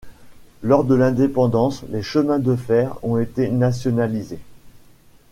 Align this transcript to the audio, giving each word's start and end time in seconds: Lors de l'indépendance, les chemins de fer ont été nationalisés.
Lors 0.63 0.83
de 0.83 0.95
l'indépendance, 0.95 1.83
les 1.91 2.01
chemins 2.01 2.39
de 2.39 2.55
fer 2.55 2.97
ont 3.03 3.19
été 3.19 3.51
nationalisés. 3.51 4.39